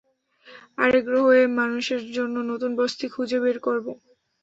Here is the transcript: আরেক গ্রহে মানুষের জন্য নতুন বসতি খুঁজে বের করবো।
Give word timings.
আরেক 0.77 1.03
গ্রহে 1.07 1.41
মানুষের 1.59 2.01
জন্য 2.15 2.35
নতুন 2.51 2.71
বসতি 2.79 3.05
খুঁজে 3.13 3.37
বের 3.43 3.57
করবো। 3.59 3.91